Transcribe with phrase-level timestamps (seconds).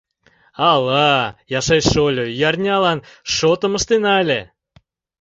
[0.71, 1.11] Ала,
[1.59, 2.99] Яшай шольо, ӱярнялан
[3.35, 4.41] шотым ыштена ыле?